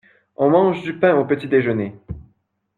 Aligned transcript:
On 0.35 0.49
mange 0.49 0.81
du 0.81 0.97
pain 0.97 1.15
au 1.15 1.25
petit-déjeuner. 1.25 1.93